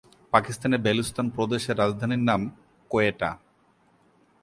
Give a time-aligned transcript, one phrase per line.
[0.33, 2.41] পাকিস্তানের বেলুচিস্তান প্রদেশের রাজধানীর নাম
[2.91, 3.29] কোয়েটা।